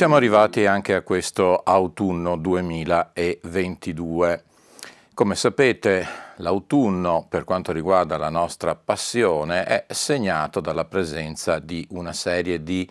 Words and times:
Siamo 0.00 0.16
arrivati 0.16 0.64
anche 0.64 0.94
a 0.94 1.02
questo 1.02 1.58
autunno 1.58 2.38
2022. 2.38 4.44
Come 5.12 5.34
sapete, 5.34 6.06
l'autunno, 6.36 7.26
per 7.28 7.44
quanto 7.44 7.70
riguarda 7.70 8.16
la 8.16 8.30
nostra 8.30 8.74
passione, 8.74 9.64
è 9.64 9.84
segnato 9.90 10.60
dalla 10.60 10.86
presenza 10.86 11.58
di 11.58 11.86
una 11.90 12.14
serie 12.14 12.62
di 12.62 12.88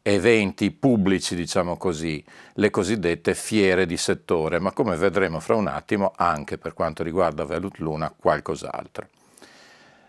eventi 0.00 0.70
pubblici, 0.70 1.34
diciamo 1.34 1.76
così, 1.76 2.24
le 2.54 2.70
cosiddette 2.70 3.34
fiere 3.34 3.84
di 3.84 3.98
settore, 3.98 4.58
ma 4.58 4.72
come 4.72 4.96
vedremo 4.96 5.40
fra 5.40 5.56
un 5.56 5.66
attimo, 5.66 6.14
anche 6.16 6.56
per 6.56 6.72
quanto 6.72 7.02
riguarda 7.02 7.44
Velut 7.44 7.76
Luna, 7.80 8.10
qualcos'altro. 8.18 9.08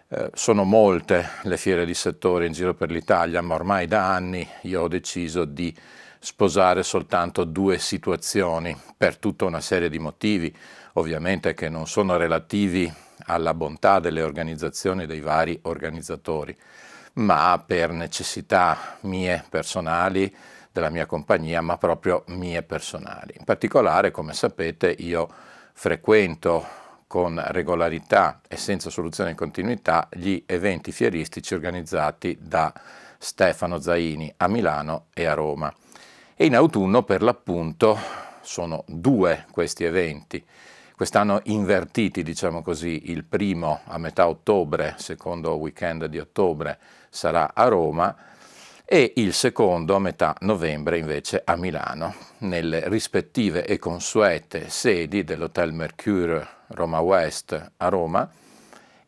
Eh, 0.07 0.29
sono 0.33 0.63
molte 0.63 1.27
le 1.41 1.57
fiere 1.57 1.85
di 1.85 1.93
settore 1.93 2.45
in 2.45 2.53
giro 2.53 2.73
per 2.73 2.89
l'Italia, 2.89 3.41
ma 3.41 3.55
ormai 3.55 3.85
da 3.85 4.13
anni 4.13 4.47
io 4.61 4.83
ho 4.83 4.87
deciso 4.87 5.43
di 5.43 5.75
sposare 6.19 6.83
soltanto 6.83 7.43
due 7.43 7.77
situazioni 7.77 8.75
per 8.95 9.17
tutta 9.17 9.45
una 9.45 9.61
serie 9.61 9.89
di 9.89 9.99
motivi, 9.99 10.55
ovviamente 10.93 11.53
che 11.53 11.69
non 11.69 11.87
sono 11.87 12.17
relativi 12.17 12.91
alla 13.25 13.53
bontà 13.53 13.99
delle 13.99 14.21
organizzazioni 14.21 15.05
dei 15.05 15.21
vari 15.21 15.59
organizzatori, 15.63 16.55
ma 17.13 17.61
per 17.65 17.91
necessità 17.91 18.97
mie 19.01 19.43
personali, 19.49 20.33
della 20.77 20.89
mia 20.91 21.07
compagnia, 21.07 21.59
ma 21.61 21.77
proprio 21.77 22.23
mie 22.27 22.61
personali. 22.61 23.33
In 23.39 23.45
particolare, 23.45 24.11
come 24.11 24.33
sapete, 24.33 24.93
io 24.99 25.27
frequento 25.73 26.63
con 27.07 27.41
regolarità 27.47 28.41
e 28.47 28.57
senza 28.57 28.91
soluzione 28.91 29.31
di 29.31 29.35
continuità 29.35 30.07
gli 30.11 30.43
eventi 30.45 30.91
fieristici 30.91 31.55
organizzati 31.55 32.37
da 32.39 32.71
Stefano 33.17 33.79
Zaini 33.79 34.31
a 34.37 34.47
Milano 34.47 35.05
e 35.15 35.25
a 35.25 35.33
Roma 35.33 35.73
e 36.39 36.45
in 36.45 36.55
autunno 36.55 37.01
per 37.01 37.23
l'appunto 37.23 37.97
sono 38.41 38.83
due 38.87 39.45
questi 39.51 39.83
eventi. 39.83 40.45
Quest'anno 40.95 41.41
invertiti, 41.45 42.21
diciamo 42.21 42.61
così, 42.61 43.09
il 43.11 43.23
primo 43.23 43.81
a 43.85 43.97
metà 43.97 44.27
ottobre, 44.27 44.93
secondo 44.97 45.55
weekend 45.55 46.05
di 46.05 46.19
ottobre, 46.19 46.77
sarà 47.09 47.53
a 47.55 47.67
Roma 47.67 48.15
e 48.85 49.13
il 49.15 49.33
secondo 49.33 49.95
a 49.95 49.99
metà 49.99 50.35
novembre 50.41 50.99
invece 50.99 51.41
a 51.43 51.55
Milano, 51.55 52.13
nelle 52.39 52.87
rispettive 52.87 53.65
e 53.65 53.79
consuete 53.79 54.69
sedi 54.69 55.23
dell'Hotel 55.23 55.73
Mercure 55.73 56.47
Roma 56.67 56.99
West 56.99 57.71
a 57.77 57.87
Roma 57.89 58.29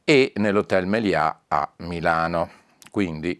e 0.03 0.33
nell'Hotel 0.35 0.87
Melià 0.87 1.43
a 1.47 1.71
Milano. 1.77 2.49
Quindi 2.89 3.39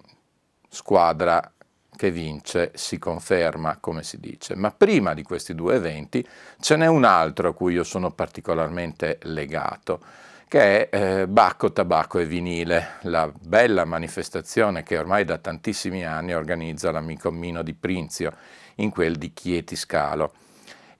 squadra 0.69 1.53
che 1.99 2.11
vince 2.11 2.71
si 2.75 2.97
conferma, 2.97 3.75
come 3.81 4.03
si 4.03 4.21
dice. 4.21 4.55
Ma 4.55 4.71
prima 4.71 5.13
di 5.13 5.21
questi 5.21 5.53
due 5.53 5.75
eventi 5.75 6.25
ce 6.57 6.77
n'è 6.77 6.87
un 6.87 7.03
altro 7.03 7.49
a 7.49 7.53
cui 7.53 7.73
io 7.73 7.83
sono 7.83 8.11
particolarmente 8.11 9.19
legato, 9.23 9.99
che 10.47 10.87
è 10.87 10.95
eh, 10.95 11.27
Bacco, 11.27 11.73
Tabacco 11.73 12.19
e 12.19 12.25
Vinile, 12.25 12.91
la 13.01 13.29
bella 13.37 13.83
manifestazione 13.83 14.83
che 14.83 14.97
ormai 14.97 15.25
da 15.25 15.39
tantissimi 15.39 16.05
anni 16.05 16.33
organizza 16.33 16.89
l'amico 16.89 17.31
Mino 17.31 17.63
di 17.63 17.73
Prinzio 17.73 18.31
in 18.75 18.91
quel 18.91 19.17
di 19.17 19.33
Chieti 19.33 19.75
Scalo. 19.75 20.31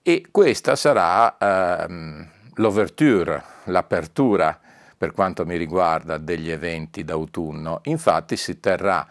E 0.02 0.26
questa 0.30 0.76
sarà 0.76 1.38
ehm, 1.38 2.28
l'ouverture, 2.56 3.42
l'apertura 3.68 4.60
per 4.98 5.14
quanto 5.14 5.46
mi 5.46 5.56
riguarda 5.56 6.18
degli 6.18 6.52
eventi 6.52 7.06
d'autunno. 7.06 7.80
Infatti 7.84 8.36
si 8.36 8.60
terrà 8.60 9.08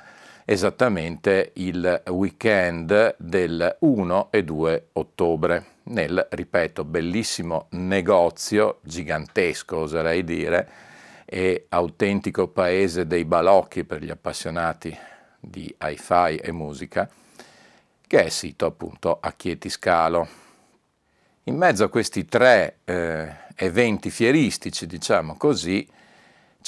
esattamente 0.50 1.50
il 1.56 2.04
weekend 2.06 3.16
del 3.18 3.76
1 3.80 4.28
e 4.30 4.44
2 4.44 4.88
ottobre 4.94 5.64
nel, 5.88 6.26
ripeto, 6.30 6.84
bellissimo 6.84 7.66
negozio, 7.72 8.78
gigantesco 8.80 9.76
oserei 9.76 10.24
dire, 10.24 10.68
e 11.26 11.66
autentico 11.68 12.48
paese 12.48 13.06
dei 13.06 13.26
balocchi 13.26 13.84
per 13.84 14.02
gli 14.02 14.08
appassionati 14.08 14.96
di 15.38 15.74
hi-fi 15.82 16.36
e 16.36 16.50
musica, 16.50 17.10
che 18.06 18.24
è 18.24 18.28
sito 18.30 18.64
appunto 18.64 19.18
a 19.20 19.30
Chieti 19.32 19.68
Scalo. 19.68 20.26
In 21.44 21.56
mezzo 21.56 21.84
a 21.84 21.90
questi 21.90 22.24
tre 22.24 22.78
eh, 22.84 23.30
eventi 23.54 24.08
fieristici, 24.08 24.86
diciamo 24.86 25.36
così, 25.36 25.86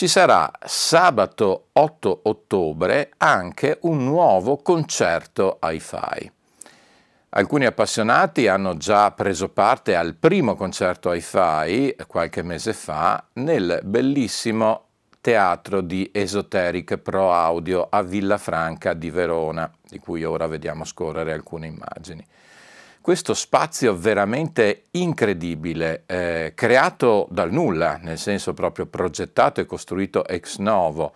ci 0.00 0.08
sarà 0.08 0.50
sabato 0.64 1.66
8 1.72 2.20
ottobre 2.22 3.10
anche 3.18 3.76
un 3.82 4.02
nuovo 4.02 4.56
concerto 4.56 5.58
hi-fi. 5.62 6.32
Alcuni 7.28 7.66
appassionati 7.66 8.48
hanno 8.48 8.78
già 8.78 9.10
preso 9.10 9.50
parte 9.50 9.94
al 9.96 10.14
primo 10.14 10.54
concerto 10.54 11.12
hi-fi 11.12 11.96
qualche 12.06 12.40
mese 12.40 12.72
fa 12.72 13.22
nel 13.34 13.80
bellissimo 13.84 14.86
teatro 15.20 15.82
di 15.82 16.08
Esoteric 16.10 16.96
Pro 16.96 17.34
Audio 17.34 17.86
a 17.90 18.00
Villafranca 18.00 18.94
di 18.94 19.10
Verona, 19.10 19.70
di 19.86 19.98
cui 19.98 20.24
ora 20.24 20.46
vediamo 20.46 20.86
scorrere 20.86 21.34
alcune 21.34 21.66
immagini 21.66 22.26
questo 23.00 23.32
spazio 23.32 23.96
veramente 23.96 24.88
incredibile, 24.92 26.02
eh, 26.04 26.52
creato 26.54 27.26
dal 27.30 27.50
nulla, 27.50 27.98
nel 28.02 28.18
senso 28.18 28.52
proprio 28.52 28.86
progettato 28.86 29.60
e 29.60 29.66
costruito 29.66 30.26
ex 30.26 30.58
novo 30.58 31.14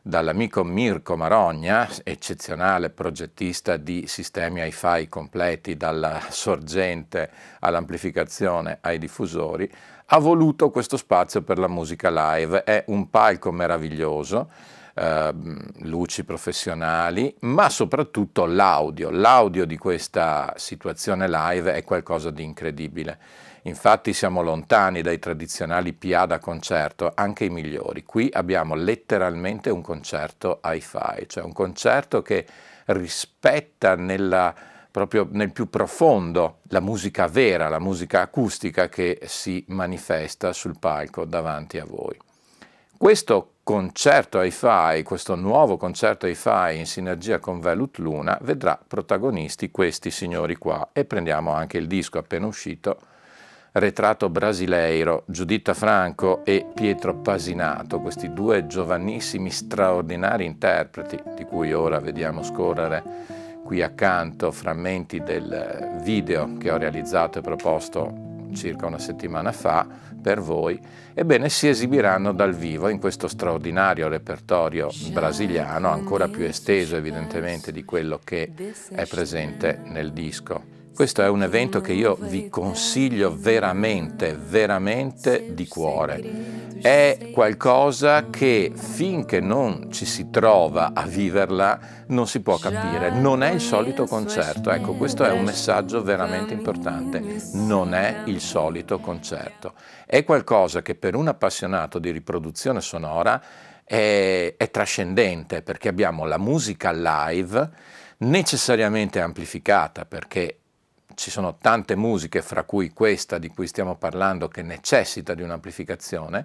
dall'amico 0.00 0.62
Mirko 0.62 1.16
Marogna, 1.16 1.88
eccezionale 2.04 2.90
progettista 2.90 3.76
di 3.76 4.06
sistemi 4.06 4.64
hi-fi 4.64 5.08
completi 5.08 5.76
dalla 5.76 6.20
sorgente 6.28 7.30
all'amplificazione 7.60 8.78
ai 8.80 8.98
diffusori, 8.98 9.68
ha 10.06 10.18
voluto 10.18 10.70
questo 10.70 10.96
spazio 10.96 11.42
per 11.42 11.58
la 11.58 11.68
musica 11.68 12.10
live. 12.10 12.62
È 12.62 12.84
un 12.88 13.10
palco 13.10 13.50
meraviglioso 13.50 14.50
eh, 14.94 15.34
luci 15.80 16.24
professionali, 16.24 17.34
ma 17.40 17.68
soprattutto 17.68 18.46
l'audio. 18.46 19.10
L'audio 19.10 19.64
di 19.64 19.76
questa 19.76 20.52
situazione 20.56 21.28
live 21.28 21.74
è 21.74 21.82
qualcosa 21.82 22.30
di 22.30 22.42
incredibile. 22.42 23.18
Infatti 23.62 24.12
siamo 24.12 24.42
lontani 24.42 25.00
dai 25.00 25.18
tradizionali 25.18 25.94
PA 25.94 26.26
da 26.26 26.38
concerto, 26.38 27.12
anche 27.14 27.46
i 27.46 27.50
migliori. 27.50 28.04
Qui 28.04 28.28
abbiamo 28.32 28.74
letteralmente 28.74 29.70
un 29.70 29.80
concerto 29.80 30.60
hi-fi, 30.62 31.24
cioè 31.26 31.44
un 31.44 31.52
concerto 31.52 32.20
che 32.20 32.46
rispetta 32.86 33.96
nella, 33.96 34.54
proprio 34.90 35.26
nel 35.30 35.50
più 35.50 35.70
profondo 35.70 36.58
la 36.68 36.80
musica 36.80 37.26
vera, 37.26 37.68
la 37.68 37.78
musica 37.78 38.20
acustica 38.20 38.90
che 38.90 39.20
si 39.24 39.64
manifesta 39.68 40.52
sul 40.52 40.78
palco 40.78 41.24
davanti 41.24 41.78
a 41.78 41.86
voi. 41.86 42.16
Questo 42.98 43.53
concerto 43.64 44.42
hi-fi, 44.42 45.02
questo 45.02 45.34
nuovo 45.34 45.78
concerto 45.78 46.26
hi-fi 46.26 46.76
in 46.76 46.86
sinergia 46.86 47.38
con 47.38 47.60
Velut 47.60 47.96
Luna, 47.96 48.38
vedrà 48.42 48.78
protagonisti 48.86 49.70
questi 49.70 50.10
signori 50.10 50.56
qua. 50.56 50.90
E 50.92 51.06
prendiamo 51.06 51.50
anche 51.52 51.78
il 51.78 51.86
disco 51.86 52.18
appena 52.18 52.46
uscito, 52.46 52.98
Retrato 53.72 54.28
Brasileiro, 54.28 55.24
Giuditta 55.26 55.72
Franco 55.72 56.44
e 56.44 56.66
Pietro 56.74 57.16
Pasinato, 57.16 58.00
questi 58.00 58.32
due 58.32 58.66
giovanissimi 58.66 59.50
straordinari 59.50 60.44
interpreti, 60.44 61.18
di 61.34 61.44
cui 61.44 61.72
ora 61.72 61.98
vediamo 61.98 62.42
scorrere 62.42 63.02
qui 63.64 63.80
accanto 63.80 64.52
frammenti 64.52 65.22
del 65.22 66.00
video 66.02 66.58
che 66.58 66.70
ho 66.70 66.76
realizzato 66.76 67.38
e 67.38 67.42
proposto 67.42 68.33
circa 68.54 68.86
una 68.86 68.98
settimana 68.98 69.52
fa 69.52 69.86
per 70.22 70.40
voi, 70.40 70.80
ebbene 71.12 71.48
si 71.48 71.68
esibiranno 71.68 72.32
dal 72.32 72.54
vivo 72.54 72.88
in 72.88 72.98
questo 72.98 73.28
straordinario 73.28 74.08
repertorio 74.08 74.90
brasiliano, 75.10 75.90
ancora 75.90 76.28
più 76.28 76.44
esteso 76.44 76.96
evidentemente 76.96 77.72
di 77.72 77.84
quello 77.84 78.20
che 78.22 78.52
è 78.90 79.06
presente 79.06 79.80
nel 79.84 80.12
disco. 80.12 80.73
Questo 80.94 81.22
è 81.22 81.28
un 81.28 81.42
evento 81.42 81.80
che 81.80 81.92
io 81.92 82.16
vi 82.20 82.48
consiglio 82.48 83.34
veramente, 83.36 84.38
veramente 84.40 85.52
di 85.52 85.66
cuore. 85.66 86.78
È 86.80 87.30
qualcosa 87.32 88.30
che 88.30 88.70
finché 88.72 89.40
non 89.40 89.90
ci 89.90 90.04
si 90.06 90.30
trova 90.30 90.92
a 90.94 91.04
viverla 91.04 92.04
non 92.06 92.28
si 92.28 92.42
può 92.42 92.58
capire. 92.58 93.10
Non 93.10 93.42
è 93.42 93.50
il 93.50 93.60
solito 93.60 94.06
concerto. 94.06 94.70
Ecco, 94.70 94.94
questo 94.94 95.24
è 95.24 95.32
un 95.32 95.42
messaggio 95.42 96.00
veramente 96.00 96.52
importante. 96.52 97.20
Non 97.54 97.92
è 97.92 98.22
il 98.26 98.40
solito 98.40 99.00
concerto. 99.00 99.74
È 100.06 100.22
qualcosa 100.22 100.80
che 100.80 100.94
per 100.94 101.16
un 101.16 101.26
appassionato 101.26 101.98
di 101.98 102.12
riproduzione 102.12 102.80
sonora 102.80 103.42
è, 103.82 104.54
è 104.56 104.70
trascendente 104.70 105.62
perché 105.62 105.88
abbiamo 105.88 106.24
la 106.24 106.38
musica 106.38 106.92
live 106.92 107.70
necessariamente 108.18 109.20
amplificata 109.20 110.04
perché 110.04 110.58
ci 111.14 111.30
sono 111.30 111.56
tante 111.60 111.96
musiche, 111.96 112.42
fra 112.42 112.64
cui 112.64 112.92
questa 112.92 113.38
di 113.38 113.48
cui 113.48 113.66
stiamo 113.66 113.96
parlando, 113.96 114.48
che 114.48 114.62
necessita 114.62 115.34
di 115.34 115.42
un'amplificazione, 115.42 116.44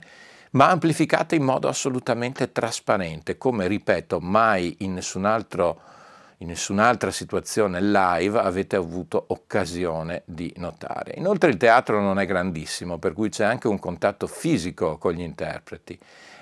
ma 0.52 0.70
amplificata 0.70 1.36
in 1.36 1.44
modo 1.44 1.68
assolutamente 1.68 2.52
trasparente, 2.52 3.38
come 3.38 3.68
ripeto, 3.68 4.20
mai 4.20 4.78
in, 4.80 4.94
nessun 4.94 5.26
altro, 5.26 5.80
in 6.38 6.48
nessun'altra 6.48 7.12
situazione 7.12 7.82
live 7.82 8.40
avete 8.40 8.76
avuto 8.76 9.26
occasione 9.28 10.24
di 10.26 10.52
notare. 10.58 11.14
Inoltre 11.18 11.50
il 11.50 11.58
teatro 11.58 12.02
non 12.02 12.20
è 12.20 12.26
grandissimo, 12.26 12.98
per 12.98 13.14
cui 13.14 13.30
c'è 13.30 13.44
anche 13.44 13.68
un 13.68 13.78
contatto 13.78 14.26
fisico 14.26 14.98
con 14.98 15.14
gli 15.14 15.22
interpreti. 15.22 15.98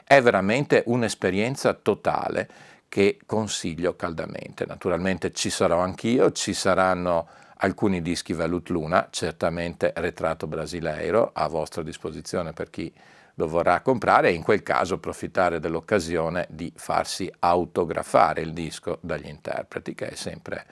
È 0.05 0.21
veramente 0.21 0.83
un'esperienza 0.85 1.73
totale 1.73 2.47
che 2.87 3.19
consiglio 3.25 3.97
caldamente. 3.97 4.65
Naturalmente 4.65 5.33
ci 5.33 5.49
sarò 5.49 5.79
anch'io, 5.79 6.31
ci 6.31 6.53
saranno 6.53 7.27
alcuni 7.57 8.01
dischi 8.01 8.33
Velut 8.33 8.69
Luna, 8.69 9.07
certamente 9.09 9.93
retrato 9.95 10.47
brasileiro, 10.47 11.31
a 11.33 11.47
vostra 11.47 11.83
disposizione 11.83 12.53
per 12.53 12.69
chi 12.69 12.93
lo 13.35 13.47
vorrà 13.47 13.81
comprare 13.81 14.29
e 14.29 14.33
in 14.33 14.43
quel 14.43 14.63
caso 14.63 14.95
approfittare 14.95 15.59
dell'occasione 15.59 16.47
di 16.49 16.71
farsi 16.75 17.31
autografare 17.39 18.41
il 18.41 18.53
disco 18.53 18.97
dagli 19.01 19.27
interpreti, 19.27 19.93
che 19.93 20.09
è 20.09 20.15
sempre 20.15 20.65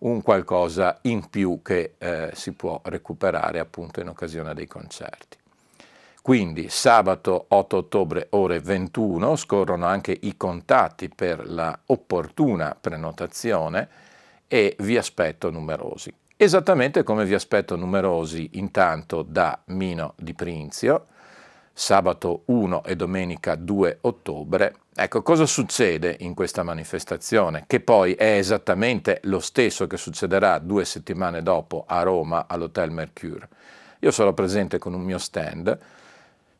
un 0.00 0.22
qualcosa 0.22 0.98
in 1.02 1.28
più 1.28 1.60
che 1.62 1.94
eh, 1.98 2.30
si 2.34 2.52
può 2.52 2.80
recuperare 2.84 3.58
appunto 3.58 4.00
in 4.00 4.08
occasione 4.08 4.54
dei 4.54 4.66
concerti. 4.66 5.38
Quindi 6.22 6.68
sabato 6.68 7.46
8 7.48 7.76
ottobre 7.76 8.26
ore 8.30 8.60
21 8.60 9.36
scorrono 9.36 9.86
anche 9.86 10.16
i 10.20 10.36
contatti 10.36 11.08
per 11.08 11.48
la 11.48 11.78
opportuna 11.86 12.76
prenotazione 12.78 13.88
e 14.46 14.76
vi 14.80 14.98
aspetto 14.98 15.50
numerosi 15.50 16.12
esattamente 16.42 17.02
come 17.02 17.26
vi 17.26 17.34
aspetto 17.34 17.76
numerosi 17.76 18.48
intanto 18.54 19.20
da 19.20 19.60
Mino 19.66 20.14
di 20.16 20.32
Prinzio, 20.32 21.08
sabato 21.70 22.44
1 22.46 22.82
e 22.84 22.96
domenica 22.96 23.56
2 23.56 23.98
ottobre. 24.00 24.76
Ecco, 24.94 25.20
cosa 25.20 25.44
succede 25.44 26.16
in 26.20 26.32
questa 26.32 26.62
manifestazione? 26.62 27.64
Che 27.66 27.80
poi 27.80 28.14
è 28.14 28.38
esattamente 28.38 29.20
lo 29.24 29.38
stesso 29.38 29.86
che 29.86 29.98
succederà 29.98 30.58
due 30.58 30.86
settimane 30.86 31.42
dopo 31.42 31.84
a 31.86 32.00
Roma 32.02 32.46
all'Hotel 32.48 32.90
Mercure. 32.90 33.46
Io 33.98 34.10
sarò 34.10 34.32
presente 34.32 34.78
con 34.78 34.94
un 34.94 35.02
mio 35.02 35.18
stand, 35.18 35.78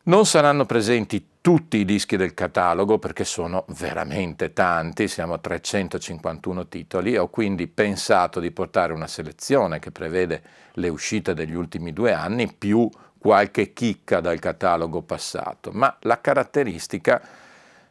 non 0.03 0.25
saranno 0.25 0.65
presenti 0.65 1.27
tutti 1.41 1.77
i 1.77 1.85
dischi 1.85 2.17
del 2.17 2.33
catalogo 2.33 2.99
perché 2.99 3.23
sono 3.23 3.65
veramente 3.69 4.53
tanti, 4.53 5.07
siamo 5.07 5.33
a 5.33 5.37
351 5.39 6.67
titoli, 6.67 7.17
ho 7.17 7.27
quindi 7.29 7.67
pensato 7.67 8.39
di 8.39 8.51
portare 8.51 8.93
una 8.93 9.07
selezione 9.07 9.79
che 9.79 9.91
prevede 9.91 10.41
le 10.73 10.89
uscite 10.89 11.33
degli 11.33 11.53
ultimi 11.53 11.93
due 11.93 12.13
anni 12.13 12.51
più 12.51 12.89
qualche 13.17 13.73
chicca 13.73 14.19
dal 14.19 14.39
catalogo 14.39 15.01
passato, 15.01 15.71
ma 15.71 15.95
la 16.01 16.19
caratteristica 16.19 17.21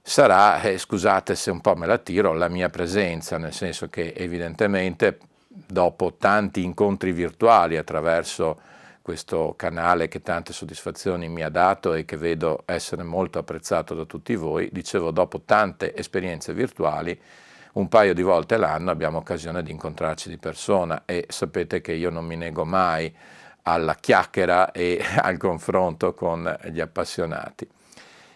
sarà, 0.03 0.61
eh, 0.63 0.79
scusate 0.79 1.37
se 1.37 1.51
un 1.51 1.61
po' 1.61 1.77
me 1.77 1.87
la 1.87 1.99
tiro, 1.99 2.33
la 2.33 2.49
mia 2.49 2.69
presenza, 2.69 3.39
nel 3.39 3.53
senso 3.53 3.89
che 3.89 4.13
evidentemente 4.17 5.19
dopo 5.47 6.15
tanti 6.19 6.65
incontri 6.65 7.13
virtuali 7.13 7.77
attraverso 7.77 8.59
questo 9.03 9.55
canale 9.57 10.09
che 10.09 10.23
tante 10.23 10.53
soddisfazioni 10.53 11.29
mi 11.29 11.43
ha 11.43 11.49
dato 11.49 11.95
e 11.95 12.05
che 12.05 12.17
vedo 12.17 12.63
essere 12.67 13.03
molto 13.03 13.39
apprezzato 13.39 13.95
da 13.95 14.05
tutti 14.05 14.35
voi, 14.37 14.69
dicevo 14.73 15.11
dopo 15.11 15.41
tante 15.41 15.95
esperienze 15.97 16.53
virtuali, 16.53 17.19
un 17.73 17.89
paio 17.89 18.15
di 18.15 18.23
volte 18.23 18.57
l'anno 18.57 18.91
abbiamo 18.91 19.19
occasione 19.19 19.63
di 19.63 19.71
incontrarci 19.71 20.29
di 20.29 20.39
persona 20.39 21.03
e 21.05 21.27
sapete 21.29 21.81
che 21.81 21.93
io 21.93 22.11
non 22.11 22.27
mi 22.27 22.37
nego 22.37 22.65
mai 22.65 23.15
alla 23.63 23.95
chiacchiera 23.95 24.73
e 24.73 25.01
al 25.17 25.37
confronto 25.37 26.15
con 26.15 26.59
gli 26.71 26.81
appassionati. 26.81 27.69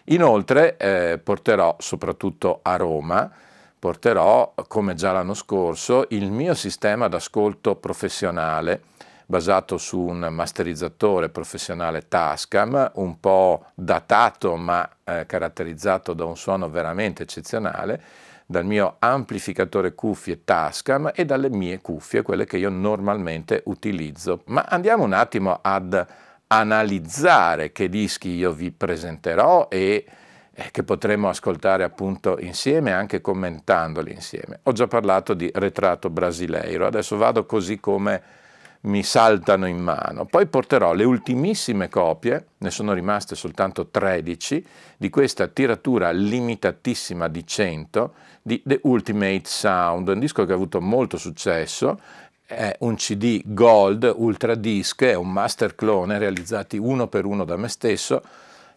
Inoltre 0.05 0.77
eh, 0.77 1.19
porterò 1.21 1.75
soprattutto 1.79 2.59
a 2.61 2.75
Roma, 2.75 3.29
porterò 3.77 4.53
come 4.67 4.93
già 4.93 5.11
l'anno 5.11 5.33
scorso 5.33 6.05
il 6.09 6.31
mio 6.31 6.53
sistema 6.53 7.07
d'ascolto 7.07 7.75
professionale 7.75 8.81
basato 9.25 9.77
su 9.77 9.99
un 9.99 10.27
masterizzatore 10.31 11.29
professionale 11.29 12.07
Tascam, 12.07 12.91
un 12.95 13.19
po' 13.19 13.65
datato 13.73 14.55
ma 14.55 14.87
eh, 15.03 15.25
caratterizzato 15.25 16.13
da 16.13 16.25
un 16.25 16.37
suono 16.37 16.69
veramente 16.69 17.23
eccezionale, 17.23 18.01
dal 18.45 18.65
mio 18.65 18.97
amplificatore 18.99 19.95
cuffie 19.95 20.43
Tascam 20.43 21.11
e 21.15 21.25
dalle 21.25 21.49
mie 21.49 21.81
cuffie, 21.81 22.21
quelle 22.21 22.45
che 22.45 22.57
io 22.57 22.69
normalmente 22.69 23.61
utilizzo. 23.65 24.43
Ma 24.45 24.65
andiamo 24.67 25.03
un 25.03 25.13
attimo 25.13 25.59
ad 25.61 26.05
analizzare 26.47 27.71
che 27.71 27.89
dischi 27.89 28.29
io 28.29 28.51
vi 28.51 28.71
presenterò 28.71 29.67
e 29.69 30.05
eh, 30.53 30.69
che 30.71 30.83
potremo 30.83 31.27
ascoltare 31.27 31.83
appunto 31.83 32.37
insieme, 32.39 32.93
anche 32.93 33.19
commentandoli 33.19 34.11
insieme. 34.13 34.59
Ho 34.63 34.71
già 34.71 34.87
parlato 34.87 35.33
di 35.33 35.49
Retrato 35.51 36.11
Brasileiro, 36.11 36.85
adesso 36.85 37.17
vado 37.17 37.45
così 37.45 37.79
come 37.79 38.43
mi 38.85 39.03
saltano 39.03 39.67
in 39.67 39.77
mano. 39.77 40.25
Poi 40.25 40.45
porterò 40.47 40.93
le 40.93 41.03
ultimissime 41.03 41.89
copie, 41.89 42.47
ne 42.59 42.71
sono 42.71 42.93
rimaste 42.93 43.35
soltanto 43.35 43.87
13, 43.87 44.65
di 44.97 45.09
questa 45.09 45.47
tiratura 45.47 46.11
limitatissima 46.11 47.27
di 47.27 47.45
100 47.45 48.13
di 48.41 48.61
The 48.63 48.79
Ultimate 48.83 49.43
Sound, 49.45 50.07
un 50.07 50.19
disco 50.19 50.45
che 50.45 50.51
ha 50.51 50.55
avuto 50.55 50.79
molto 50.79 51.17
successo, 51.17 51.99
è 52.45 52.75
un 52.81 52.95
CD 52.95 53.41
Gold 53.43 54.13
Ultra 54.15 54.53
Disc, 54.53 55.01
è 55.03 55.15
un 55.15 55.31
master 55.31 55.73
clone 55.73 56.19
realizzati 56.19 56.77
uno 56.77 57.07
per 57.07 57.25
uno 57.25 57.43
da 57.43 57.57
me 57.57 57.67
stesso 57.69 58.21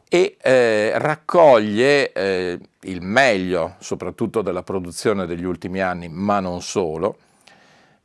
e 0.09 0.39
eh, 0.41 0.93
raccoglie 0.99 2.13
eh, 2.13 2.59
il 2.81 3.03
meglio 3.03 3.75
soprattutto 3.79 4.41
della 4.41 4.63
produzione 4.63 5.27
degli 5.27 5.45
ultimi 5.45 5.83
anni, 5.83 6.09
ma 6.09 6.41
non 6.41 6.63
solo, 6.63 7.19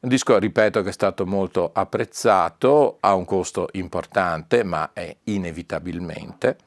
un 0.04 0.10
disco, 0.10 0.38
ripeto, 0.38 0.82
che 0.82 0.90
è 0.90 0.94
stato 0.94 1.26
molto 1.26 1.72
apprezzato, 1.74 2.98
ha 3.00 3.16
un 3.16 3.24
costo 3.24 3.70
importante, 3.72 4.64
ma 4.66 4.92
è 4.92 5.16
inevitabilmente. 5.26 6.58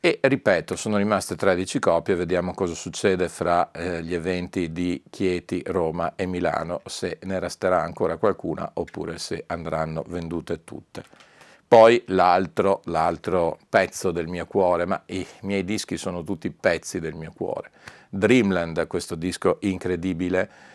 E 0.00 0.18
ripeto, 0.20 0.76
sono 0.76 0.98
rimaste 0.98 1.34
13 1.34 1.78
copie, 1.78 2.14
vediamo 2.14 2.52
cosa 2.52 2.74
succede 2.74 3.30
fra 3.30 3.70
eh, 3.72 4.02
gli 4.02 4.12
eventi 4.12 4.70
di 4.70 5.02
Chieti, 5.08 5.62
Roma 5.64 6.12
e 6.14 6.26
Milano, 6.26 6.82
se 6.84 7.20
ne 7.22 7.38
resterà 7.38 7.80
ancora 7.80 8.18
qualcuna 8.18 8.70
oppure 8.74 9.16
se 9.16 9.44
andranno 9.46 10.04
vendute 10.06 10.62
tutte. 10.62 11.02
Poi 11.66 12.04
l'altro, 12.08 12.82
l'altro 12.84 13.60
pezzo 13.70 14.10
del 14.10 14.28
mio 14.28 14.44
cuore, 14.44 14.84
ma 14.84 15.02
i 15.06 15.26
miei 15.40 15.64
dischi 15.64 15.96
sono 15.96 16.22
tutti 16.22 16.50
pezzi 16.50 17.00
del 17.00 17.14
mio 17.14 17.32
cuore. 17.34 17.70
Dreamland, 18.10 18.86
questo 18.86 19.14
disco 19.14 19.56
incredibile 19.62 20.72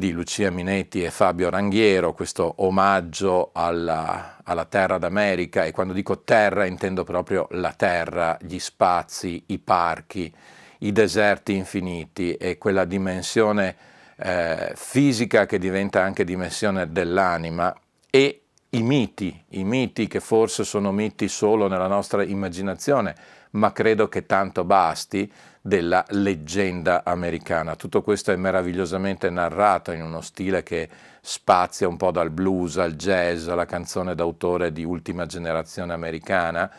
di 0.00 0.12
Lucia 0.12 0.50
Minetti 0.50 1.04
e 1.04 1.10
Fabio 1.10 1.50
Ranghiero, 1.50 2.14
questo 2.14 2.54
omaggio 2.56 3.50
alla, 3.52 4.38
alla, 4.42 4.64
terra 4.64 4.96
d'America. 4.96 5.64
E 5.64 5.72
quando 5.72 5.92
dico 5.92 6.22
terra 6.22 6.64
intendo 6.64 7.04
proprio 7.04 7.46
la 7.50 7.74
terra, 7.74 8.38
gli 8.40 8.58
spazi, 8.58 9.44
i 9.48 9.58
parchi, 9.58 10.32
i 10.78 10.90
deserti 10.90 11.54
infiniti 11.54 12.32
e 12.32 12.56
quella 12.56 12.86
dimensione 12.86 13.76
eh, 14.16 14.72
fisica 14.74 15.44
che 15.44 15.58
diventa 15.58 16.02
anche 16.02 16.24
dimensione 16.24 16.90
dell'anima 16.90 17.76
e 18.08 18.40
i 18.70 18.82
miti, 18.82 19.44
i 19.50 19.64
miti 19.64 20.06
che 20.06 20.20
forse 20.20 20.64
sono 20.64 20.92
miti 20.92 21.28
solo 21.28 21.68
nella 21.68 21.88
nostra 21.88 22.22
immaginazione, 22.22 23.14
ma 23.50 23.72
credo 23.72 24.08
che 24.08 24.24
tanto 24.24 24.64
basti 24.64 25.30
della 25.60 26.04
leggenda 26.10 27.02
americana. 27.04 27.76
Tutto 27.76 28.02
questo 28.02 28.32
è 28.32 28.36
meravigliosamente 28.36 29.28
narrato 29.28 29.92
in 29.92 30.02
uno 30.02 30.20
stile 30.20 30.62
che 30.62 30.88
spazia 31.20 31.86
un 31.86 31.96
po' 31.96 32.10
dal 32.10 32.30
blues 32.30 32.78
al 32.78 32.94
jazz, 32.94 33.48
alla 33.48 33.66
canzone 33.66 34.14
d'autore 34.14 34.72
di 34.72 34.84
ultima 34.84 35.26
generazione 35.26 35.92
americana, 35.92 36.70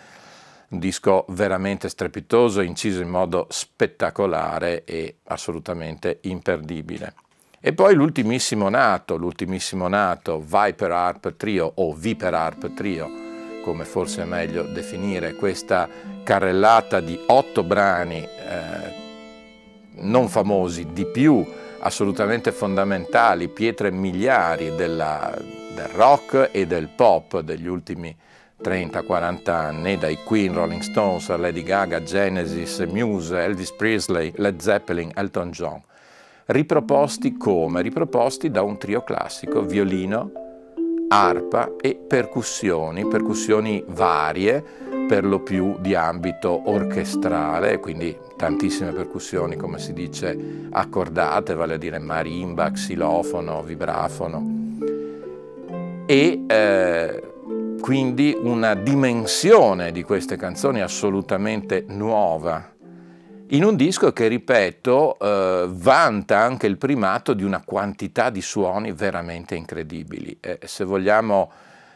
un 0.70 0.80
disco 0.80 1.26
veramente 1.30 1.90
strepitoso, 1.90 2.62
inciso 2.62 3.02
in 3.02 3.10
modo 3.10 3.46
spettacolare 3.50 4.84
e 4.86 5.18
assolutamente 5.26 6.20
imperdibile. 6.22 7.14
E 7.60 7.74
poi 7.74 7.94
l'ultimissimo 7.94 8.70
nato, 8.70 9.18
l'ultimissimo 9.18 9.88
nato, 9.88 10.40
Viper 10.40 10.92
Harp 10.92 11.36
Trio 11.36 11.72
o 11.76 11.94
Viper 11.94 12.34
Harp 12.34 12.74
Trio, 12.74 13.31
come 13.62 13.86
forse 13.86 14.24
è 14.24 14.26
meglio 14.26 14.64
definire 14.64 15.36
questa 15.36 15.88
carrellata 16.24 17.00
di 17.00 17.20
otto 17.28 17.64
brani 17.64 18.18
eh, 18.18 19.00
non 20.02 20.28
famosi, 20.28 20.88
di 20.92 21.06
più 21.06 21.46
assolutamente 21.80 22.52
fondamentali, 22.52 23.48
pietre 23.48 23.92
miliari 23.92 24.76
della, 24.76 25.36
del 25.74 25.88
rock 25.88 26.50
e 26.52 26.68
del 26.68 26.90
pop 26.90 27.40
degli 27.40 27.68
ultimi 27.68 28.16
30-40 28.62 29.50
anni, 29.50 29.98
dai 29.98 30.20
Queen, 30.24 30.54
Rolling 30.54 30.82
Stones, 30.82 31.36
Lady 31.36 31.64
Gaga, 31.64 32.04
Genesis, 32.04 32.80
Muse, 32.80 33.40
Elvis 33.40 33.72
Presley, 33.72 34.32
Led 34.36 34.60
Zeppelin, 34.60 35.12
Elton 35.16 35.50
John 35.50 35.82
riproposti 36.52 37.38
come? 37.38 37.82
Riproposti 37.82 38.52
da 38.52 38.62
un 38.62 38.78
trio 38.78 39.04
classico, 39.04 39.62
violino, 39.62 40.32
arpa 41.12 41.76
e 41.82 41.96
percussioni, 41.96 43.06
percussioni 43.06 43.84
varie, 43.86 44.64
per 45.10 45.26
lo 45.26 45.42
più 45.42 45.76
di 45.80 45.94
ambito 45.94 46.70
orchestrale, 46.70 47.80
quindi 47.80 48.18
tantissime 48.38 48.94
percussioni, 48.94 49.58
come 49.58 49.78
si 49.78 49.92
dice, 49.92 50.68
accordate, 50.72 51.54
vale 51.54 51.74
a 51.74 51.78
dire 51.78 52.00
marimba, 52.00 52.72
xilofono, 52.72 53.62
vibrafono, 53.62 54.60
e 56.06 56.44
eh, 56.48 57.24
quindi 57.82 58.38
una 58.42 58.74
dimensione 58.74 59.92
di 59.92 60.04
queste 60.04 60.38
canzoni 60.38 60.80
assolutamente 60.80 61.84
nuova, 61.90 62.71
in 63.54 63.66
un 63.66 63.76
disco 63.76 64.14
che, 64.14 64.28
ripeto, 64.28 65.18
eh, 65.20 65.66
vanta 65.70 66.40
anche 66.40 66.68
il 66.68 66.78
primato 66.78 67.34
di 67.34 67.44
una 67.44 67.62
quantità 67.66 68.30
di 68.30 68.42
suoni 68.42 68.94
veramente 68.94 69.56
incredibili. 69.56 70.38
Eh, 70.40 70.60
se 70.64 70.86
vogliamo 70.86 71.52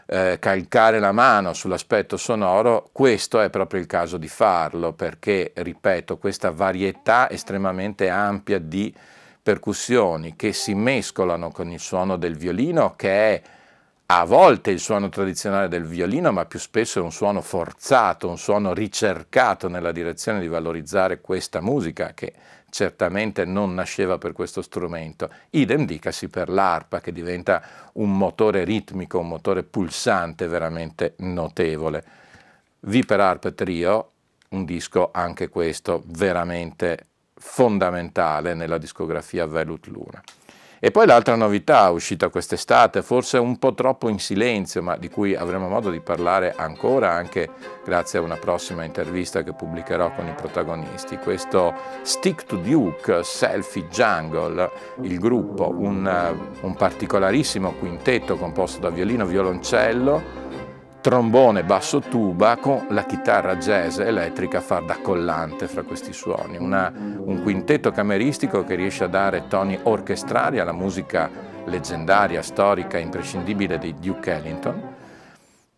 eh, 0.08 0.38
calcare 0.38 1.00
la 1.00 1.14
mano 1.14 1.54
sull'aspetto 1.54 2.18
sonoro, 2.18 2.90
questo 2.92 3.40
è 3.40 3.50
proprio 3.50 3.80
il 3.80 3.88
caso 3.88 4.18
di 4.18 4.28
farlo, 4.28 4.92
perché, 4.92 5.54
ripeto, 5.56 6.18
questa 6.18 6.52
varietà 6.52 7.30
estremamente 7.30 8.10
ampia 8.10 8.60
di 8.60 8.94
percussioni 9.42 10.36
che 10.36 10.52
si 10.52 10.74
mescolano 10.74 11.52
con 11.52 11.72
il 11.72 11.80
suono 11.80 12.18
del 12.18 12.36
violino, 12.36 12.96
che 12.98 13.10
è 13.10 13.42
a 14.08 14.24
volte 14.24 14.70
il 14.70 14.80
suono 14.80 15.10
tradizionale 15.10 15.68
del 15.68 15.86
violino, 15.86 16.32
ma 16.32 16.46
più 16.46 16.60
spesso 16.60 17.00
è 17.00 17.02
un 17.02 17.12
suono 17.12 17.42
forzato, 17.42 18.30
un 18.30 18.38
suono 18.38 18.74
ricercato 18.74 19.68
nella 19.68 19.92
direzione 19.92 20.40
di 20.40 20.48
valorizzare 20.48 21.22
questa 21.22 21.60
musica 21.60 22.14
che 22.14 22.34
certamente 22.70 23.46
non 23.46 23.74
nasceva 23.74 24.20
per 24.20 24.34
questo 24.34 24.62
strumento. 24.62 25.32
Idem 25.52 25.86
dicasi 25.86 26.28
per 26.28 26.50
l'arpa 26.50 27.02
che 27.02 27.12
diventa 27.12 27.64
un 27.94 28.16
motore 28.16 28.64
ritmico, 28.64 29.18
un 29.18 29.30
motore 29.30 29.64
pulsante 29.64 30.46
veramente 30.46 31.16
notevole. 31.20 32.04
Viper 32.82 33.20
Harp 33.20 33.56
Trio, 33.56 34.12
un 34.50 34.66
disco 34.66 35.10
anche 35.14 35.50
questo 35.50 36.04
veramente 36.06 37.08
fondamentale 37.34 38.54
nella 38.54 38.78
discografia 38.78 39.48
Velut 39.48 39.88
Luna. 39.88 40.22
E 40.86 40.92
poi 40.92 41.08
l'altra 41.08 41.34
novità 41.34 41.89
uscita 41.89 42.30
quest'estate, 42.30 43.01
forse 43.01 43.39
un 43.39 43.58
po' 43.58 43.74
troppo 43.74 44.08
in 44.08 44.20
silenzio, 44.20 44.84
ma 44.84 44.96
di 44.98 45.10
cui 45.10 45.34
avremo 45.34 45.68
modo 45.68 45.89
di 45.89 46.00
parlare 46.00 46.54
ancora 46.56 47.12
anche 47.12 47.50
grazie 47.84 48.20
a 48.20 48.22
una 48.22 48.36
prossima 48.36 48.84
intervista 48.84 49.42
che 49.42 49.54
pubblicherò 49.54 50.13
con 50.13 50.27
i 50.27 50.36
protagonisti, 50.36 51.18
questo 51.18 51.74
Stick 52.04 52.44
to 52.44 52.58
Duke 52.58 53.24
Selfie 53.24 53.88
Jungle, 53.88 54.70
il 55.01 55.18
gruppo, 55.18 55.74
un, 55.75 56.38
un 56.62 56.75
particolarissimo 56.75 57.72
quintetto 57.80 58.38
composto 58.38 58.80
da 58.80 58.92
violino, 58.92 59.25
violoncello, 59.25 60.22
trombone, 61.06 61.64
basso, 61.64 62.00
tuba 62.00 62.58
con 62.58 62.88
la 62.90 63.06
chitarra 63.06 63.58
jazz 63.58 64.00
elettrica 64.00 64.58
a 64.58 64.62
far 64.62 64.86
da 64.86 64.98
collante 64.98 65.68
fra 65.68 65.84
questi 65.84 66.12
suoni. 66.12 66.58
Una, 66.58 66.92
un 66.96 67.44
quintetto 67.44 67.92
cameristico 67.92 68.64
che 68.64 68.74
riesce 68.74 69.04
a 69.04 69.08
dare 69.08 69.46
toni 69.48 69.78
orchestrali 69.84 70.58
alla 70.58 70.72
musica 70.72 71.30
leggendaria, 71.66 72.42
storica, 72.42 72.98
imprescindibile 72.98 73.78
di 73.78 73.94
Duke 73.94 74.32
Ellington 74.32 74.96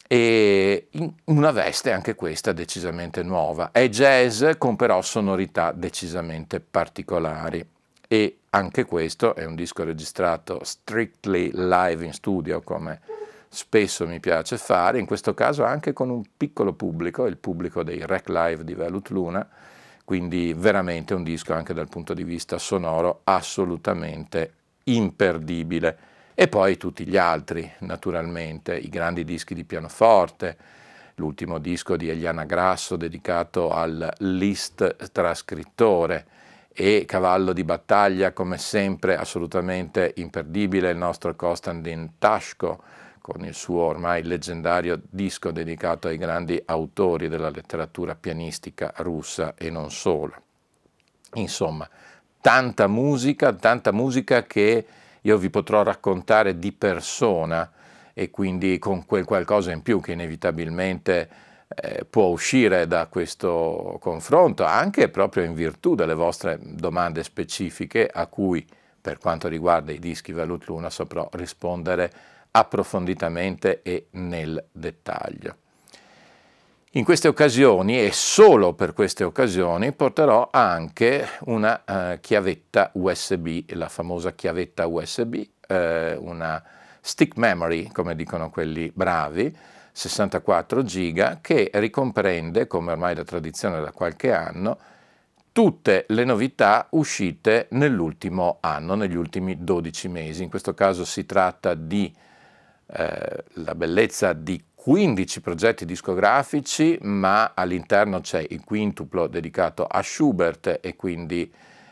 e 0.07 0.87
in 0.91 1.11
una 1.25 1.51
veste 1.51 1.91
anche 1.91 2.15
questa 2.15 2.53
decisamente 2.53 3.21
nuova. 3.21 3.71
È 3.73 3.85
jazz 3.89 4.45
con 4.57 4.77
però 4.77 5.01
sonorità 5.01 5.73
decisamente 5.73 6.61
particolari 6.61 7.61
e 8.07 8.37
anche 8.51 8.85
questo 8.85 9.35
è 9.35 9.43
un 9.43 9.55
disco 9.55 9.83
registrato 9.83 10.61
strictly 10.63 11.51
live 11.53 12.05
in 12.05 12.13
studio 12.13 12.61
come 12.61 13.16
spesso 13.49 14.07
mi 14.07 14.19
piace 14.19 14.57
fare, 14.57 14.99
in 14.99 15.05
questo 15.05 15.33
caso 15.33 15.63
anche 15.63 15.93
con 15.93 16.09
un 16.09 16.23
piccolo 16.35 16.73
pubblico, 16.73 17.25
il 17.25 17.37
pubblico 17.37 17.83
dei 17.83 18.05
Rec 18.05 18.29
Live 18.29 18.63
di 18.63 18.73
Velut 18.73 19.09
Luna, 19.09 19.47
quindi 20.03 20.53
veramente 20.53 21.13
un 21.13 21.23
disco 21.23 21.53
anche 21.53 21.73
dal 21.73 21.89
punto 21.89 22.13
di 22.13 22.23
vista 22.23 22.57
sonoro 22.57 23.21
assolutamente 23.23 24.53
imperdibile. 24.85 25.97
E 26.33 26.47
poi 26.47 26.77
tutti 26.77 27.05
gli 27.05 27.17
altri, 27.17 27.69
naturalmente, 27.79 28.75
i 28.77 28.89
grandi 28.89 29.23
dischi 29.23 29.53
di 29.53 29.63
pianoforte, 29.63 30.55
l'ultimo 31.15 31.57
disco 31.57 31.97
di 31.97 32.09
Eliana 32.09 32.45
Grasso 32.45 32.95
dedicato 32.95 33.71
al 33.71 34.13
list 34.19 35.11
trascrittore 35.11 36.25
e 36.71 37.05
cavallo 37.07 37.53
di 37.53 37.63
battaglia, 37.63 38.33
come 38.33 38.59
sempre, 38.59 39.17
assolutamente 39.17 40.13
imperdibile, 40.17 40.91
il 40.91 40.97
nostro 40.97 41.35
Konstantin 41.35 42.11
Tashko, 42.19 42.83
con 43.27 43.43
il 43.43 43.53
suo 43.53 43.81
ormai 43.81 44.23
leggendario 44.23 45.01
disco 45.09 45.51
dedicato 45.51 46.07
ai 46.07 46.15
grandi 46.15 46.61
autori 46.63 47.27
della 47.27 47.49
letteratura 47.49 48.15
pianistica 48.15 48.93
russa 48.99 49.53
e 49.57 49.69
non 49.69 49.91
solo. 49.91 50.33
Insomma, 51.33 51.89
tanta 52.39 52.87
musica, 52.87 53.51
tanta 53.51 53.91
musica 53.91 54.43
che 54.43 54.85
io 55.19 55.37
vi 55.37 55.49
potrò 55.49 55.83
raccontare 55.83 56.57
di 56.57 56.71
persona 56.71 57.69
e 58.13 58.29
quindi 58.29 58.79
con 58.79 59.05
quel 59.05 59.25
qualcosa 59.25 59.73
in 59.73 59.81
più 59.81 59.99
che 59.99 60.13
inevitabilmente 60.13 61.29
eh, 61.67 62.05
può 62.09 62.27
uscire 62.27 62.87
da 62.87 63.07
questo 63.07 63.97
confronto, 63.99 64.63
anche 64.63 65.09
proprio 65.09 65.43
in 65.43 65.53
virtù 65.53 65.95
delle 65.95 66.13
vostre 66.13 66.57
domande 66.61 67.23
specifiche 67.23 68.07
a 68.07 68.27
cui, 68.27 68.65
per 69.01 69.17
quanto 69.17 69.49
riguarda 69.49 69.91
i 69.91 69.99
dischi 69.99 70.31
Valut 70.31 70.65
Luna, 70.67 70.89
saprò 70.89 71.27
rispondere 71.33 72.35
approfonditamente 72.51 73.81
e 73.81 74.07
nel 74.11 74.63
dettaglio. 74.71 75.55
In 76.91 77.03
queste 77.03 77.27
occasioni 77.27 78.01
e 78.01 78.11
solo 78.11 78.73
per 78.73 78.93
queste 78.93 79.23
occasioni 79.23 79.91
porterò 79.91 80.49
anche 80.51 81.27
una 81.41 81.83
uh, 81.85 82.19
chiavetta 82.19 82.89
USB, 82.93 83.69
la 83.73 83.87
famosa 83.87 84.31
chiavetta 84.33 84.87
USB, 84.87 85.35
uh, 85.67 85.75
una 86.19 86.63
stick 87.01 87.37
memory, 87.37 87.91
come 87.91 88.15
dicono 88.15 88.49
quelli 88.49 88.91
bravi, 88.91 89.55
64 89.91 90.83
giga, 90.83 91.39
che 91.41 91.69
ricomprende, 91.73 92.67
come 92.67 92.93
ormai 92.93 93.13
da 93.13 93.23
tradizione 93.23 93.81
da 93.81 93.91
qualche 93.91 94.33
anno, 94.33 94.77
tutte 95.51 96.05
le 96.09 96.23
novità 96.23 96.87
uscite 96.91 97.67
nell'ultimo 97.71 98.57
anno, 98.61 98.95
negli 98.95 99.15
ultimi 99.15 99.63
12 99.63 100.07
mesi. 100.07 100.43
In 100.43 100.49
questo 100.49 100.73
caso 100.73 101.03
si 101.03 101.25
tratta 101.25 101.73
di 101.73 102.13
eh, 102.87 103.43
la 103.53 103.75
bellezza 103.75 104.33
di 104.33 104.63
15 104.73 105.41
progetti 105.41 105.85
discografici, 105.85 106.97
ma 107.01 107.51
all'interno 107.53 108.21
c'è 108.21 108.45
il 108.49 108.63
quintuplo 108.63 109.27
dedicato 109.27 109.85
a 109.85 110.01
Schubert 110.01 110.79
e 110.81 110.95
quindi 110.95 111.51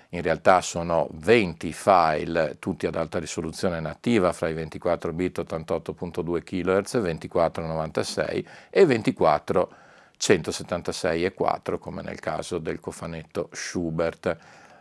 in 0.09 0.21
realtà 0.21 0.61
sono 0.61 1.09
20 1.11 1.73
file, 1.73 2.55
tutti 2.59 2.87
ad 2.87 2.95
alta 2.95 3.19
risoluzione 3.19 3.81
nativa, 3.81 4.31
fra 4.31 4.47
i 4.47 4.53
24 4.53 5.11
bit 5.11 5.39
88.2 5.39 6.43
kHz, 6.43 6.91
2496 6.99 8.47
e 8.69 8.85
24 8.85 9.69
176 10.17 11.25
e 11.25 11.33
4, 11.33 11.77
come 11.77 12.01
nel 12.01 12.19
caso 12.19 12.59
del 12.59 12.79
cofanetto 12.79 13.49
Schubert. 13.51 14.37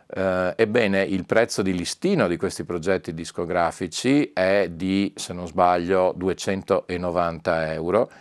Eh, 0.07 0.53
ebbene, 0.55 1.01
il 1.03 1.25
prezzo 1.25 1.61
di 1.61 1.73
listino 1.73 2.27
di 2.27 2.37
questi 2.37 2.63
progetti 2.63 3.13
discografici 3.13 4.31
è 4.33 4.69
di, 4.69 5.11
se 5.15 5.33
non 5.33 5.47
sbaglio, 5.47 6.13
290 6.15 7.73
euro 7.73 8.11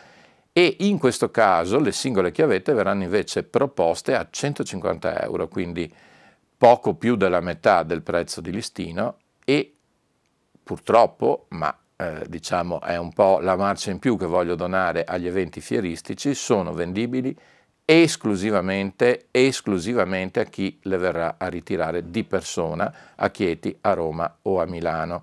e 0.53 0.77
in 0.81 0.99
questo 0.99 1.31
caso 1.31 1.79
le 1.81 1.93
singole 1.93 2.31
chiavette 2.31 2.73
verranno 2.73 3.03
invece 3.03 3.43
proposte 3.43 4.15
a 4.15 4.27
150 4.31 5.23
euro, 5.23 5.49
quindi 5.49 5.93
poco 6.57 6.95
più 6.95 7.17
della 7.17 7.41
metà 7.41 7.83
del 7.83 8.03
prezzo 8.03 8.41
di 8.41 8.53
listino 8.53 9.19
e 9.45 9.75
purtroppo, 10.63 11.47
ma 11.51 11.77
eh, 11.97 12.25
diciamo 12.29 12.81
è 12.81 12.97
un 12.97 13.13
po' 13.13 13.41
la 13.41 13.57
marcia 13.57 13.91
in 13.91 13.99
più 13.99 14.17
che 14.17 14.27
voglio 14.27 14.55
donare 14.55 15.05
agli 15.05 15.27
eventi 15.27 15.61
fieristici, 15.61 16.35
sono 16.35 16.73
vendibili 16.73 17.37
esclusivamente, 17.85 19.27
esclusivamente 19.31 20.41
a 20.41 20.45
chi 20.45 20.79
le 20.83 20.97
verrà 20.97 21.35
a 21.39 21.49
ritirare 21.49 22.11
di 22.11 22.25
persona 22.25 22.93
a 23.15 23.31
Chieti, 23.31 23.77
a 23.83 23.93
Roma 23.93 24.39
o 24.43 24.61
a 24.61 24.67
Milano. 24.67 25.23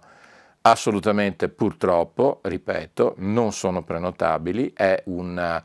Assolutamente 0.61 1.49
purtroppo, 1.49 2.39
ripeto, 2.43 3.15
non 3.17 3.51
sono 3.51 3.81
prenotabili, 3.81 4.73
è 4.75 5.01
una, 5.05 5.63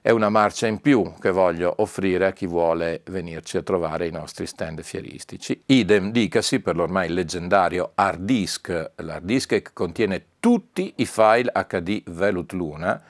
è 0.00 0.08
una 0.08 0.30
marcia 0.30 0.66
in 0.66 0.80
più 0.80 1.12
che 1.20 1.30
voglio 1.30 1.74
offrire 1.76 2.28
a 2.28 2.32
chi 2.32 2.46
vuole 2.46 3.02
venirci 3.10 3.58
a 3.58 3.62
trovare 3.62 4.06
i 4.06 4.10
nostri 4.10 4.46
stand 4.46 4.80
fieristici. 4.80 5.62
Idem 5.66 6.10
dicasi 6.10 6.60
per 6.60 6.74
l'ormai 6.74 7.10
leggendario 7.10 7.92
hard 7.94 8.22
disk, 8.22 8.92
l'hard 8.96 9.24
disk 9.24 9.48
che 9.50 9.72
contiene 9.74 10.24
tutti 10.40 10.94
i 10.96 11.04
file 11.04 11.52
HD 11.66 12.02
Velut 12.06 12.52
Luna, 12.52 13.02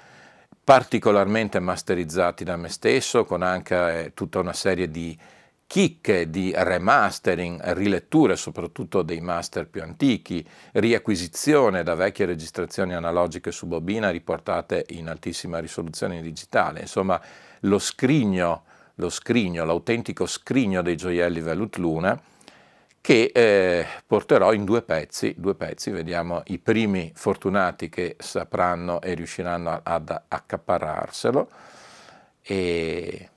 particolarmente 0.71 1.59
masterizzati 1.59 2.45
da 2.45 2.55
me 2.55 2.69
stesso, 2.69 3.25
con 3.25 3.43
anche 3.43 4.05
eh, 4.05 4.15
tutta 4.15 4.39
una 4.39 4.53
serie 4.53 4.89
di 4.89 5.19
chicche 5.67 6.31
di 6.31 6.53
remastering, 6.55 7.73
riletture 7.73 8.37
soprattutto 8.37 9.03
dei 9.03 9.21
master 9.21 9.67
più 9.67 9.83
antichi, 9.83 10.47
riacquisizione 10.75 11.83
da 11.83 11.97
vecchie 11.97 12.27
registrazioni 12.27 12.95
analogiche 12.95 13.51
su 13.51 13.67
bobina 13.67 14.11
riportate 14.11 14.87
in 14.91 15.09
altissima 15.09 15.59
risoluzione 15.59 16.23
digitale, 16.23 16.83
insomma 16.83 17.21
lo 17.63 17.81
scrigno, 17.81 18.63
lo 18.95 19.09
scrigno, 19.09 19.65
l'autentico 19.65 20.25
scrigno 20.25 20.83
dei 20.83 20.97
gioielli 20.97 21.41
Velut 21.41 21.79
Luna, 21.79 22.17
che 23.01 23.31
eh, 23.35 23.87
porterò 24.07 24.53
in 24.53 24.65
due 24.65 24.83
pezzi, 24.83 25.35
due 25.37 25.55
pezzi, 25.55 25.91
vediamo 25.91 26.43
i 26.47 26.59
primi 26.59 27.11
fortunati 27.15 27.89
che 27.89 28.17
sapranno 28.19 29.01
e 29.01 29.15
riusciranno 29.15 29.81
ad 29.83 30.23
accaparrarselo 30.29 31.49
e, 32.43 33.29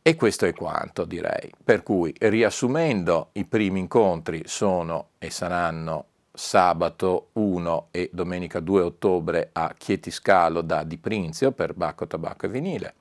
e 0.00 0.14
questo 0.14 0.46
è 0.46 0.54
quanto 0.54 1.04
direi. 1.04 1.52
Per 1.62 1.82
cui 1.82 2.14
riassumendo 2.18 3.30
i 3.32 3.44
primi 3.44 3.80
incontri 3.80 4.42
sono 4.46 5.10
e 5.18 5.30
saranno 5.30 6.06
sabato 6.32 7.28
1 7.32 7.88
e 7.90 8.08
domenica 8.12 8.60
2 8.60 8.82
ottobre 8.82 9.50
a 9.52 9.74
Chietiscalo 9.76 10.62
da 10.62 10.82
Di 10.84 10.96
Prinzio 10.96 11.52
per 11.52 11.74
Bacco, 11.74 12.06
Tabacco 12.06 12.46
e 12.46 12.48
Vinile. 12.48 12.94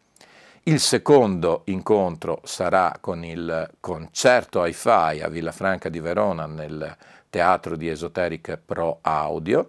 Il 0.64 0.80
secondo 0.80 1.62
incontro 1.66 2.42
sarà 2.44 2.98
con 3.00 3.24
il 3.24 3.70
concerto 3.80 4.66
hi-fi 4.66 5.22
a 5.22 5.30
Villafranca 5.30 5.90
di 5.90 6.00
Verona 6.00 6.46
nel 6.46 6.96
Teatro 7.30 7.76
di 7.76 7.88
Esoteric 7.88 8.60
Pro 8.66 9.00
Audio. 9.02 9.68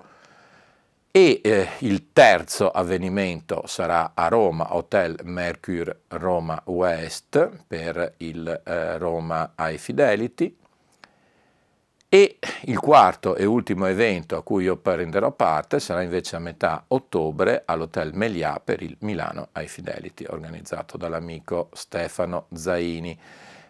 E 1.13 1.41
eh, 1.43 1.69
il 1.79 2.13
terzo 2.13 2.71
avvenimento 2.71 3.63
sarà 3.67 4.13
a 4.15 4.29
Roma, 4.29 4.75
Hotel 4.77 5.17
Mercure 5.25 6.03
Roma 6.09 6.61
West 6.67 7.51
per 7.67 8.15
il 8.19 8.63
eh, 8.65 8.99
Roma 8.99 9.53
High 9.59 9.79
Fidelity 9.79 10.57
e 12.13 12.41
il 12.63 12.81
quarto 12.81 13.37
e 13.37 13.45
ultimo 13.45 13.87
evento 13.87 14.37
a 14.37 14.43
cui 14.43 14.65
io 14.65 14.77
prenderò 14.77 15.31
parte 15.31 15.79
sarà 15.79 16.03
invece 16.03 16.35
a 16.35 16.41
metà 16.41 16.83
ottobre 16.89 17.63
all'Hotel 17.65 18.11
Melià 18.15 18.61
per 18.63 18.83
il 18.83 18.97
Milano 19.03 19.51
High 19.55 19.69
Fidelity, 19.69 20.25
organizzato 20.29 20.97
dall'amico 20.97 21.69
Stefano 21.73 22.47
Zaini. 22.53 23.17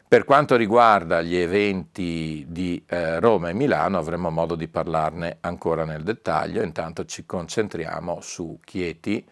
Per 0.09 0.25
quanto 0.25 0.57
riguarda 0.57 1.21
gli 1.21 1.37
eventi 1.37 2.47
di 2.49 2.83
eh, 2.87 3.21
Roma 3.21 3.51
e 3.51 3.53
Milano 3.53 3.99
avremo 3.99 4.31
modo 4.31 4.55
di 4.55 4.69
parlarne 4.69 5.37
ancora 5.41 5.85
nel 5.85 6.03
dettaglio, 6.03 6.63
intanto 6.63 7.05
ci 7.05 7.27
concentriamo 7.27 8.21
su 8.23 8.59
Chieti, 8.65 9.23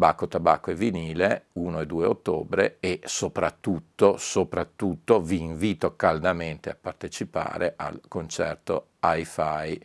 Bacco, 0.00 0.28
Tabacco 0.28 0.70
e 0.70 0.74
Vinile 0.74 1.44
1 1.52 1.80
e 1.80 1.86
2 1.86 2.06
ottobre 2.06 2.76
e 2.80 3.00
soprattutto, 3.04 4.16
soprattutto 4.16 5.20
vi 5.20 5.42
invito 5.42 5.94
caldamente 5.94 6.70
a 6.70 6.76
partecipare 6.80 7.74
al 7.76 8.00
concerto 8.08 8.86
Hi-Fi 9.00 9.80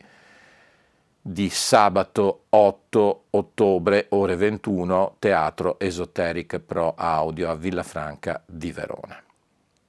di 1.20 1.50
sabato 1.50 2.44
8 2.48 3.24
ottobre 3.28 4.06
ore 4.10 4.36
21 4.36 5.16
Teatro 5.18 5.78
Esoteric 5.78 6.60
Pro 6.60 6.94
Audio 6.96 7.50
a 7.50 7.54
Villafranca 7.54 8.42
di 8.46 8.72
Verona. 8.72 9.22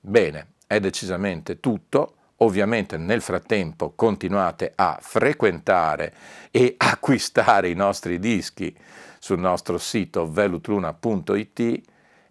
Bene, 0.01 0.47
è 0.67 0.81
decisamente 0.81 1.61
tutto. 1.61 2.16
Ovviamente 2.37 2.97
nel 2.97 3.21
frattempo 3.21 3.93
continuate 3.95 4.71
a 4.75 4.99
frequentare 5.01 6.13
e 6.51 6.75
acquistare 6.77 7.69
i 7.69 7.73
nostri 7.73 8.19
dischi 8.19 8.75
sul 9.17 9.39
nostro 9.39 9.77
sito 9.79 10.29
velutluna.it 10.29 11.81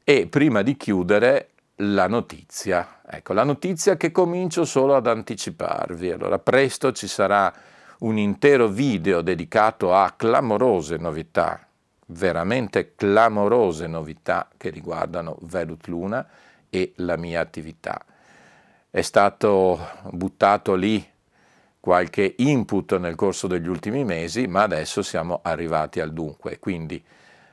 e 0.05 0.27
prima 0.29 0.63
di 0.63 0.77
chiudere 0.77 1.49
la 1.81 2.07
notizia. 2.07 3.01
Ecco, 3.05 3.33
la 3.33 3.43
notizia 3.43 3.97
che 3.97 4.13
comincio 4.13 4.65
solo 4.65 4.95
ad 4.95 5.09
anticiparvi. 5.09 6.13
Allora, 6.13 6.39
presto 6.39 6.93
ci 6.93 7.09
sarà 7.09 7.53
un 7.99 8.17
intero 8.17 8.69
video 8.69 9.23
dedicato 9.23 9.93
a 9.93 10.13
clamorose 10.17 10.97
novità, 10.99 11.67
veramente 12.07 12.95
clamorose 12.95 13.89
novità 13.89 14.49
che 14.57 14.71
riguardano 14.71 15.37
Velut 15.43 15.87
Luna 15.89 16.27
e 16.71 16.93
la 16.97 17.17
mia 17.17 17.41
attività. 17.41 18.05
È 18.97 19.03
stato 19.03 19.79
buttato 20.13 20.75
lì 20.75 21.07
qualche 21.81 22.37
input 22.39 22.97
nel 22.97 23.15
corso 23.15 23.47
degli 23.47 23.69
ultimi 23.69 24.05
mesi, 24.05 24.47
ma 24.47 24.63
adesso 24.63 25.03
siamo 25.03 25.41
arrivati 25.43 26.01
al 26.01 26.15
dunque. 26.15 26.59
Quindi 26.59 27.05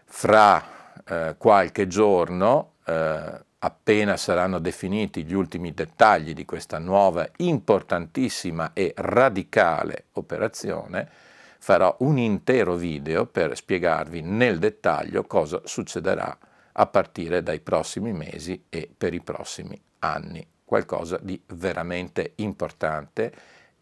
fra 0.05 0.63
eh, 1.05 1.35
qualche 1.37 1.87
giorno, 1.87 2.75
eh, 2.85 3.43
appena 3.59 4.15
saranno 4.15 4.59
definiti 4.59 5.25
gli 5.25 5.33
ultimi 5.33 5.73
dettagli 5.73 6.33
di 6.33 6.45
questa 6.45 6.79
nuova, 6.79 7.29
importantissima 7.39 8.71
e 8.71 8.93
radicale 8.95 10.05
operazione, 10.13 11.09
farò 11.57 11.93
un 11.99 12.19
intero 12.19 12.75
video 12.75 13.25
per 13.25 13.57
spiegarvi 13.57 14.21
nel 14.21 14.59
dettaglio 14.59 15.25
cosa 15.25 15.59
succederà 15.65 16.37
a 16.71 16.85
partire 16.85 17.43
dai 17.43 17.59
prossimi 17.59 18.13
mesi 18.13 18.63
e 18.69 18.89
per 18.97 19.13
i 19.13 19.19
prossimi 19.19 19.77
anni. 19.99 20.52
Qualcosa 20.73 21.19
di 21.21 21.39
veramente 21.49 22.31
importante 22.37 23.31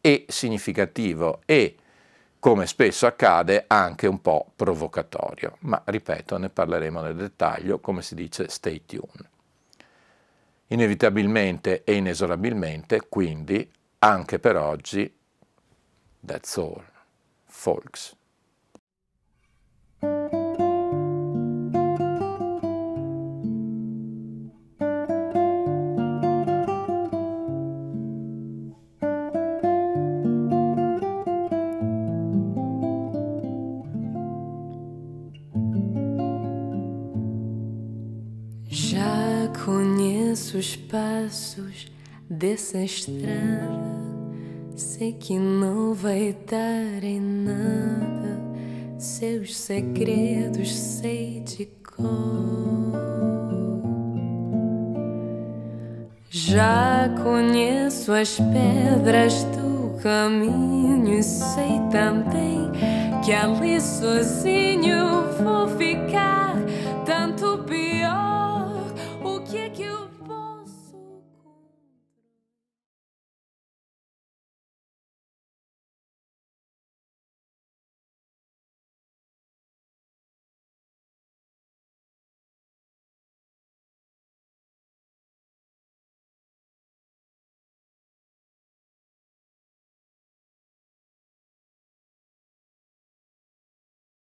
e 0.01 0.25
significativo 0.27 1.39
e, 1.45 1.77
come 2.37 2.67
spesso 2.67 3.07
accade, 3.07 3.63
anche 3.65 4.07
un 4.07 4.19
po' 4.19 4.51
provocatorio. 4.57 5.55
Ma 5.59 5.81
ripeto, 5.85 6.37
ne 6.37 6.49
parleremo 6.49 6.99
nel 6.99 7.15
dettaglio, 7.15 7.79
come 7.79 8.01
si 8.01 8.13
dice, 8.13 8.49
stay 8.49 8.83
tuned. 8.85 9.25
Inevitabilmente 10.67 11.85
e 11.85 11.93
inesorabilmente, 11.93 13.07
quindi, 13.07 13.71
anche 13.99 14.39
per 14.39 14.57
oggi, 14.57 15.17
that's 16.25 16.57
all, 16.57 16.83
folks. 17.45 18.17
Os 40.61 40.75
passos 40.75 41.91
dessa 42.29 42.77
estrada. 42.77 43.81
Sei 44.75 45.11
que 45.11 45.39
não 45.39 45.95
vai 45.95 46.37
dar 46.47 47.03
em 47.03 47.19
nada. 47.19 48.39
Seus 48.99 49.57
segredos 49.57 50.71
sei 50.71 51.39
de 51.39 51.65
cor. 51.65 52.93
Já 56.29 57.09
conheço 57.23 58.11
as 58.11 58.37
pedras 58.37 59.43
do 59.45 59.99
caminho 60.03 61.11
e 61.17 61.23
sei 61.23 61.79
também 61.91 62.69
que 63.25 63.33
ali 63.33 63.81
sozinho 63.81 65.23
vou 65.43 65.67
ficar. 65.69 66.50